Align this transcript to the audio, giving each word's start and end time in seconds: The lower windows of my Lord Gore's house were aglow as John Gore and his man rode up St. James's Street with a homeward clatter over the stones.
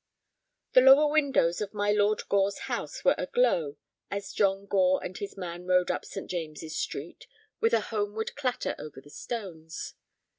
The 0.73 0.81
lower 0.81 1.11
windows 1.11 1.61
of 1.61 1.75
my 1.75 1.91
Lord 1.91 2.27
Gore's 2.27 2.61
house 2.61 3.05
were 3.05 3.13
aglow 3.19 3.77
as 4.09 4.33
John 4.33 4.65
Gore 4.65 4.99
and 5.03 5.15
his 5.15 5.37
man 5.37 5.67
rode 5.67 5.91
up 5.91 6.05
St. 6.05 6.27
James's 6.27 6.75
Street 6.75 7.27
with 7.59 7.71
a 7.71 7.81
homeward 7.81 8.35
clatter 8.35 8.73
over 8.79 8.99
the 8.99 9.11
stones. 9.11 9.93